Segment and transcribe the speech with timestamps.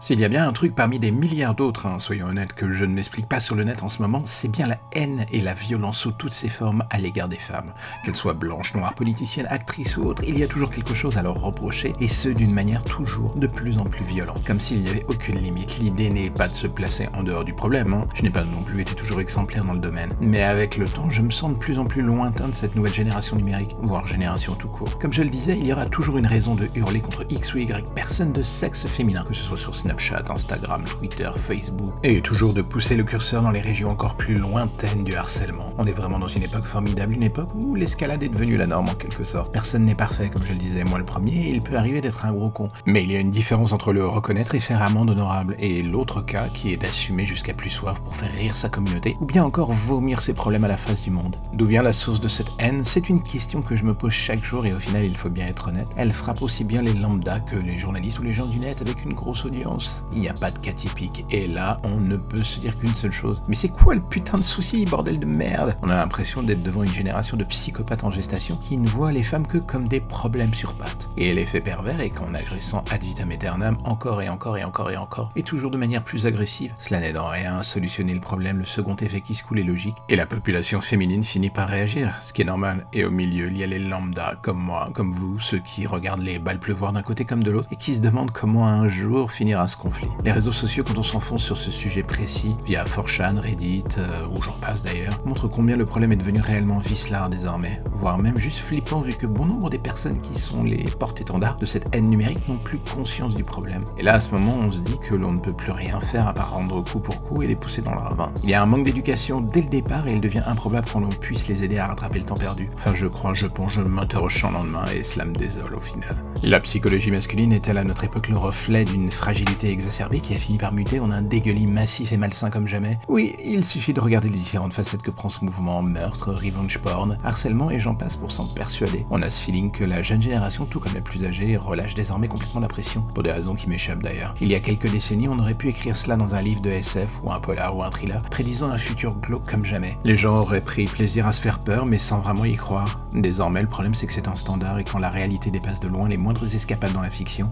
[0.00, 2.84] S'il y a bien un truc parmi des milliards d'autres, hein, soyons honnêtes, que je
[2.84, 5.54] ne m'explique pas sur le net en ce moment, c'est bien la haine et la
[5.54, 7.72] violence sous toutes ses formes à l'égard des femmes.
[8.04, 11.22] Qu'elles soient blanches, noires, politiciennes, actrices ou autres, il y a toujours quelque chose à
[11.22, 14.44] leur reprocher, et ce d'une manière toujours de plus en plus violente.
[14.46, 15.78] Comme s'il n'y avait aucune limite.
[15.78, 18.06] L'idée n'est pas de se placer en dehors du problème, hein.
[18.14, 20.12] je n'ai pas non plus été toujours exemplaire dans le domaine.
[20.20, 22.94] Mais avec le temps, je me sens de plus en plus lointain de cette nouvelle
[22.94, 24.98] génération numérique, voire génération tout court.
[24.98, 27.58] Comme je le disais, il y aura toujours une raison de hurler contre X ou
[27.58, 32.54] Y personne de sexe féminin, que ce soit sur Snapchat, Instagram, Twitter, Facebook, et toujours
[32.54, 35.74] de pousser le curseur dans les régions encore plus lointaines du harcèlement.
[35.76, 38.88] On est vraiment dans une époque formidable, une époque où l'escalade est devenue la norme
[38.88, 39.52] en quelque sorte.
[39.52, 42.32] Personne n'est parfait, comme je le disais, moi le premier, il peut arriver d'être un
[42.32, 42.70] gros con.
[42.86, 46.22] Mais il y a une différence entre le reconnaître et faire amende honorable, et l'autre
[46.22, 49.72] cas qui est d'assumer jusqu'à plus soif pour faire rire sa communauté, ou bien encore
[49.72, 51.36] vomir ses problèmes à la face du monde.
[51.52, 52.84] D'où vient la source de cette haine?
[52.86, 55.44] C'est une question que je me pose chaque jour et au final il faut bien
[55.44, 55.90] être honnête.
[55.98, 59.04] Elle frappe aussi bien les lambdas que les journalistes ou les gens du net avec
[59.04, 59.73] une grosse audience
[60.12, 61.24] il n'y a pas de cas typique.
[61.30, 63.42] Et là, on ne peut se dire qu'une seule chose.
[63.48, 65.76] Mais c'est quoi le putain de souci, bordel de merde?
[65.82, 69.22] On a l'impression d'être devant une génération de psychopathes en gestation qui ne voient les
[69.22, 71.08] femmes que comme des problèmes sur pattes.
[71.16, 74.96] Et l'effet pervers est qu'en agressant ad vitam aeternam encore et encore et encore et
[74.96, 78.58] encore, et toujours de manière plus agressive, cela n'aide en rien à solutionner le problème,
[78.58, 82.14] le second effet qui se coule est logique, et la population féminine finit par réagir,
[82.20, 82.86] ce qui est normal.
[82.92, 86.22] Et au milieu, il y a les lambda, comme moi, comme vous, ceux qui regardent
[86.22, 89.32] les balles pleuvoir d'un côté comme de l'autre, et qui se demandent comment un jour
[89.32, 90.08] finira conflit.
[90.24, 94.42] Les réseaux sociaux, quand on s'enfonce sur ce sujet précis, via 4chan, Reddit, euh, ou
[94.42, 98.58] j'en passe d'ailleurs, montrent combien le problème est devenu réellement vicelard désormais, voire même juste
[98.58, 102.46] flippant vu que bon nombre des personnes qui sont les porte-étendards de cette haine numérique
[102.48, 103.84] n'ont plus conscience du problème.
[103.98, 106.28] Et là, à ce moment, on se dit que l'on ne peut plus rien faire
[106.28, 108.32] à part rendre coup pour coup et les pousser dans le ravin.
[108.42, 111.48] Il y a un manque d'éducation dès le départ et il devient improbable qu'on puisse
[111.48, 112.70] les aider à rattraper le temps perdu.
[112.74, 116.16] Enfin, je crois, je pense, je m'interroge sans lendemain et cela me désole au final.
[116.42, 120.58] La psychologie masculine est-elle à notre époque le reflet d'une fragilité exacerbée qui a fini
[120.58, 124.28] par muter en un dégueulis massif et malsain comme jamais Oui, il suffit de regarder
[124.28, 128.32] les différentes facettes que prend ce mouvement, meurtre, revenge porn, harcèlement et j'en passe pour
[128.32, 129.06] s'en persuader.
[129.10, 132.28] On a ce feeling que la jeune génération, tout comme la plus âgée, relâche désormais
[132.28, 134.34] complètement la pression, pour des raisons qui m'échappent d'ailleurs.
[134.40, 137.20] Il y a quelques décennies, on aurait pu écrire cela dans un livre de SF
[137.22, 139.96] ou un polar ou un thriller, prédisant un futur glauque comme jamais.
[140.04, 143.00] Les gens auraient pris plaisir à se faire peur, mais sans vraiment y croire.
[143.12, 146.08] Désormais, le problème c'est que c'est un standard et quand la réalité dépasse de loin
[146.08, 147.50] les moindres escapades dans la fiction,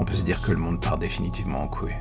[0.00, 1.94] on peut se dire que le monde part définitivement en couille.